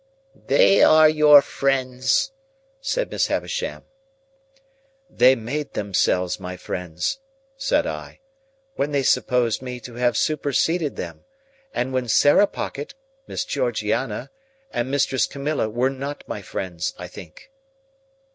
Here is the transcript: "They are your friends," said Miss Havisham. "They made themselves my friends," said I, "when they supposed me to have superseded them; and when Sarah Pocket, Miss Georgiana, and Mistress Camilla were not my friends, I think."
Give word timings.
"They 0.47 0.81
are 0.81 1.07
your 1.07 1.43
friends," 1.43 2.31
said 2.81 3.11
Miss 3.11 3.27
Havisham. 3.27 3.83
"They 5.11 5.35
made 5.35 5.73
themselves 5.73 6.39
my 6.39 6.57
friends," 6.57 7.19
said 7.55 7.85
I, 7.85 8.19
"when 8.73 8.93
they 8.93 9.03
supposed 9.03 9.61
me 9.61 9.79
to 9.81 9.93
have 9.93 10.17
superseded 10.17 10.95
them; 10.95 11.25
and 11.71 11.93
when 11.93 12.07
Sarah 12.07 12.47
Pocket, 12.47 12.95
Miss 13.27 13.45
Georgiana, 13.45 14.31
and 14.71 14.89
Mistress 14.89 15.27
Camilla 15.27 15.69
were 15.69 15.91
not 15.91 16.23
my 16.27 16.41
friends, 16.41 16.95
I 16.97 17.07
think." 17.07 17.51